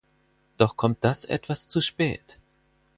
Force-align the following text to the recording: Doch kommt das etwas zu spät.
Doch 0.57 0.77
kommt 0.77 1.03
das 1.03 1.25
etwas 1.25 1.67
zu 1.67 1.79
spät. 1.79 2.39